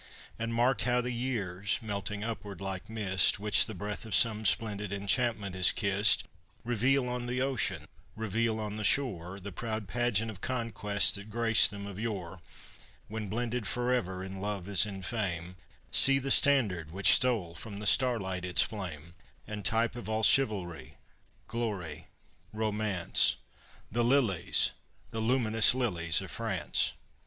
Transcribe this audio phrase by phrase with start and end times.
[0.39, 4.91] And mark how the years melting upward like mist Which the breath of some splendid
[4.91, 6.23] enchantment has kissed,
[6.65, 7.85] Reveal on the ocean,
[8.15, 12.41] reveal on the shore The proud pageant of conquest that graced them of yore,
[13.09, 15.55] When blended forever in love as in fame
[15.91, 19.13] See, the standard which stole from the starlight its flame,
[19.45, 20.97] And type of all chivalry,
[21.47, 22.07] glory,
[22.51, 23.35] romance,
[23.91, 24.71] The lilies,
[25.11, 26.93] the luminous lilies of France.